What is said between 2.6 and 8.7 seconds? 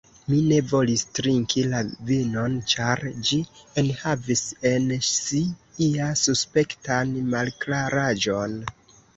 ĉar ĝi enhavis en si ian suspektan malklaraĵon.